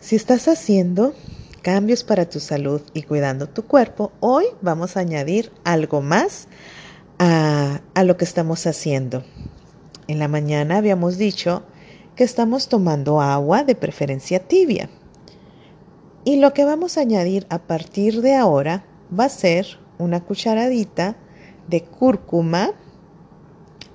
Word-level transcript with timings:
Si 0.00 0.14
estás 0.14 0.46
haciendo 0.46 1.12
cambios 1.60 2.04
para 2.04 2.28
tu 2.28 2.38
salud 2.38 2.80
y 2.94 3.02
cuidando 3.02 3.48
tu 3.48 3.64
cuerpo, 3.64 4.12
hoy 4.20 4.44
vamos 4.62 4.96
a 4.96 5.00
añadir 5.00 5.50
algo 5.64 6.02
más 6.02 6.46
a, 7.18 7.80
a 7.94 8.04
lo 8.04 8.16
que 8.16 8.24
estamos 8.24 8.64
haciendo. 8.68 9.24
En 10.06 10.20
la 10.20 10.28
mañana 10.28 10.76
habíamos 10.76 11.18
dicho 11.18 11.64
que 12.14 12.22
estamos 12.22 12.68
tomando 12.68 13.20
agua 13.20 13.64
de 13.64 13.74
preferencia 13.74 14.38
tibia. 14.46 14.88
Y 16.24 16.36
lo 16.36 16.54
que 16.54 16.64
vamos 16.64 16.96
a 16.96 17.00
añadir 17.00 17.46
a 17.50 17.58
partir 17.58 18.22
de 18.22 18.36
ahora 18.36 18.84
va 19.18 19.24
a 19.24 19.30
ser 19.30 19.80
una 19.98 20.20
cucharadita 20.20 21.16
de 21.66 21.82
cúrcuma 21.82 22.70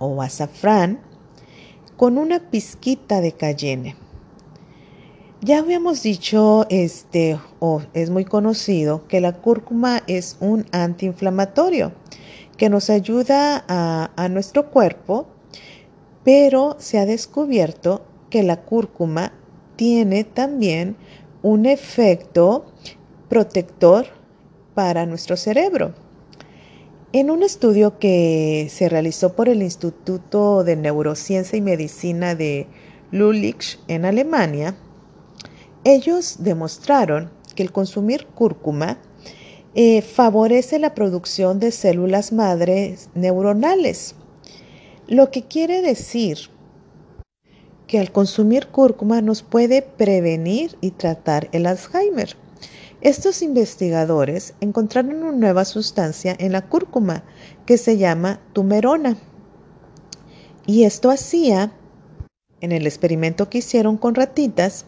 o 0.00 0.20
azafrán 0.20 0.98
con 1.96 2.18
una 2.18 2.50
pizquita 2.50 3.20
de 3.20 3.32
cayenne. 3.32 4.01
Ya 5.44 5.58
habíamos 5.58 6.04
dicho, 6.04 6.66
este, 6.70 7.36
o 7.58 7.82
es 7.94 8.10
muy 8.10 8.24
conocido, 8.24 9.08
que 9.08 9.20
la 9.20 9.32
cúrcuma 9.32 10.04
es 10.06 10.36
un 10.38 10.66
antiinflamatorio 10.70 11.90
que 12.56 12.68
nos 12.68 12.90
ayuda 12.90 13.64
a, 13.66 14.12
a 14.14 14.28
nuestro 14.28 14.70
cuerpo, 14.70 15.26
pero 16.22 16.76
se 16.78 17.00
ha 17.00 17.06
descubierto 17.06 18.04
que 18.30 18.44
la 18.44 18.62
cúrcuma 18.62 19.32
tiene 19.74 20.22
también 20.22 20.94
un 21.42 21.66
efecto 21.66 22.66
protector 23.28 24.06
para 24.74 25.06
nuestro 25.06 25.36
cerebro. 25.36 25.92
En 27.12 27.32
un 27.32 27.42
estudio 27.42 27.98
que 27.98 28.68
se 28.70 28.88
realizó 28.88 29.34
por 29.34 29.48
el 29.48 29.60
Instituto 29.60 30.62
de 30.62 30.76
Neurociencia 30.76 31.58
y 31.58 31.62
Medicina 31.62 32.36
de 32.36 32.68
Lulich 33.10 33.80
en 33.88 34.04
Alemania, 34.04 34.76
ellos 35.84 36.36
demostraron 36.40 37.30
que 37.54 37.62
el 37.62 37.72
consumir 37.72 38.26
cúrcuma 38.26 38.98
eh, 39.74 40.02
favorece 40.02 40.78
la 40.78 40.94
producción 40.94 41.58
de 41.58 41.70
células 41.70 42.32
madres 42.32 43.08
neuronales, 43.14 44.14
lo 45.08 45.30
que 45.30 45.42
quiere 45.42 45.82
decir 45.82 46.50
que 47.86 47.98
al 47.98 48.12
consumir 48.12 48.68
cúrcuma 48.68 49.20
nos 49.20 49.42
puede 49.42 49.82
prevenir 49.82 50.76
y 50.80 50.92
tratar 50.92 51.48
el 51.52 51.66
Alzheimer. 51.66 52.36
Estos 53.02 53.42
investigadores 53.42 54.54
encontraron 54.60 55.22
una 55.22 55.32
nueva 55.32 55.64
sustancia 55.64 56.36
en 56.38 56.52
la 56.52 56.62
cúrcuma 56.62 57.24
que 57.66 57.76
se 57.76 57.98
llama 57.98 58.40
tumerona. 58.52 59.16
Y 60.66 60.84
esto 60.84 61.10
hacía, 61.10 61.72
en 62.60 62.72
el 62.72 62.86
experimento 62.86 63.50
que 63.50 63.58
hicieron 63.58 63.96
con 63.96 64.14
ratitas, 64.14 64.86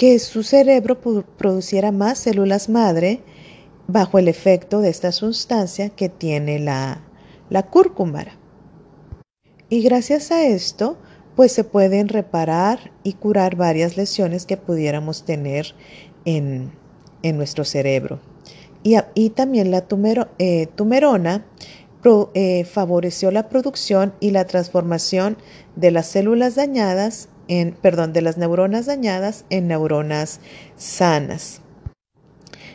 que 0.00 0.18
su 0.18 0.44
cerebro 0.44 0.98
produciera 0.98 1.92
más 1.92 2.20
células 2.20 2.70
madre 2.70 3.20
bajo 3.86 4.18
el 4.18 4.28
efecto 4.28 4.80
de 4.80 4.88
esta 4.88 5.12
sustancia 5.12 5.90
que 5.90 6.08
tiene 6.08 6.58
la, 6.58 7.02
la 7.50 7.64
cúrcuma. 7.64 8.24
Y 9.68 9.82
gracias 9.82 10.30
a 10.30 10.46
esto, 10.46 10.96
pues 11.36 11.52
se 11.52 11.64
pueden 11.64 12.08
reparar 12.08 12.92
y 13.02 13.12
curar 13.12 13.56
varias 13.56 13.98
lesiones 13.98 14.46
que 14.46 14.56
pudiéramos 14.56 15.26
tener 15.26 15.74
en, 16.24 16.72
en 17.22 17.36
nuestro 17.36 17.66
cerebro. 17.66 18.20
Y, 18.82 19.28
también 19.28 19.70
la 19.70 19.84
eh, 20.38 20.66
tumerona 20.76 21.44
eh, 22.32 22.64
favoreció 22.64 23.30
la 23.30 23.50
producción 23.50 24.14
y 24.18 24.30
la 24.30 24.46
transformación 24.46 25.36
de 25.76 25.90
las 25.90 26.06
células 26.06 26.54
dañadas 26.54 27.28
perdón, 27.82 28.12
de 28.12 28.22
las 28.22 28.38
neuronas 28.38 28.86
dañadas 28.86 29.44
en 29.50 29.68
neuronas 29.68 30.40
sanas. 30.76 31.60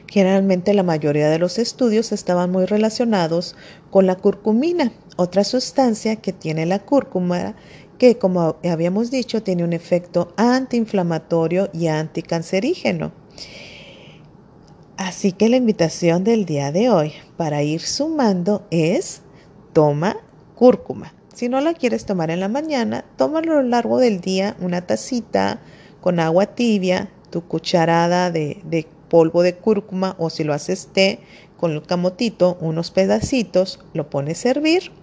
Generalmente 0.07 0.73
la 0.73 0.83
mayoría 0.83 1.29
de 1.29 1.39
los 1.39 1.57
estudios 1.57 2.11
estaban 2.11 2.51
muy 2.51 2.65
relacionados 2.65 3.55
con 3.89 4.05
la 4.05 4.15
curcumina, 4.15 4.91
otra 5.17 5.43
sustancia 5.43 6.17
que 6.17 6.33
tiene 6.33 6.65
la 6.65 6.79
cúrcuma 6.79 7.55
que, 7.97 8.17
como 8.17 8.57
habíamos 8.63 9.11
dicho, 9.11 9.41
tiene 9.43 9.63
un 9.63 9.73
efecto 9.73 10.33
antiinflamatorio 10.37 11.69
y 11.73 11.87
anticancerígeno. 11.87 13.13
Así 14.97 15.31
que 15.31 15.49
la 15.49 15.57
invitación 15.57 16.23
del 16.23 16.45
día 16.45 16.71
de 16.71 16.89
hoy 16.89 17.13
para 17.37 17.63
ir 17.63 17.81
sumando 17.81 18.65
es 18.71 19.21
toma 19.73 20.17
cúrcuma. 20.55 21.13
Si 21.35 21.49
no 21.49 21.59
la 21.59 21.73
quieres 21.73 22.05
tomar 22.05 22.31
en 22.31 22.39
la 22.39 22.47
mañana, 22.47 23.03
tómalo 23.17 23.51
a 23.51 23.55
lo 23.61 23.67
largo 23.67 23.99
del 23.99 24.21
día, 24.21 24.55
una 24.61 24.87
tacita 24.87 25.59
con 25.99 26.21
agua 26.21 26.45
tibia, 26.45 27.09
tu 27.29 27.45
cucharada 27.45 28.31
de, 28.31 28.87
polvo 29.09 29.43
de 29.43 29.53
cúrcuma 29.53 30.15
o 30.17 30.29
si 30.29 30.45
lo 30.45 30.53
haces 30.53 30.87
té 30.93 31.19
con 31.57 31.73
el 31.73 31.81
camotito, 31.81 32.57
unos 32.61 32.89
pedacitos, 32.89 33.81
lo 33.93 34.09
pones 34.09 34.45
a 34.45 34.51
hervir 34.51 34.93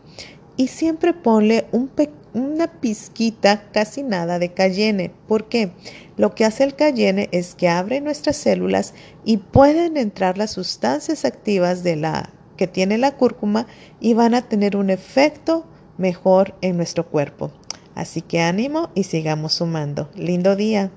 y 0.57 0.69
siempre 0.69 1.13
ponle 1.13 1.67
un 1.71 1.91
una 2.33 2.67
pizquita, 2.81 3.71
casi 3.71 4.03
nada 4.03 4.39
de 4.39 4.55
cayenne. 4.55 5.13
¿Por 5.29 5.51
qué? 5.51 5.71
Lo 6.17 6.35
que 6.35 6.47
hace 6.47 6.65
el 6.65 6.75
cayenne 6.75 7.29
es 7.31 7.55
que 7.55 7.69
abre 7.69 8.01
nuestras 8.01 8.37
células 8.39 8.95
y 9.27 9.37
pueden 9.37 9.99
entrar 9.99 10.39
las 10.39 10.53
sustancias 10.53 11.27
activas 11.27 11.83
de 11.83 11.97
la 11.97 12.31
que 12.57 12.67
tiene 12.67 12.97
la 12.97 13.17
cúrcuma 13.19 13.67
y 14.01 14.15
van 14.15 14.33
a 14.35 14.49
tener 14.49 14.79
un 14.79 14.89
efecto 14.89 15.67
mejor 16.03 16.55
en 16.61 16.77
nuestro 16.77 17.07
cuerpo. 17.07 17.51
Así 17.95 18.21
que 18.21 18.43
ánimo 18.43 18.91
y 18.95 19.05
sigamos 19.05 19.55
sumando. 19.55 20.11
Lindo 20.15 20.57
día. 20.57 20.91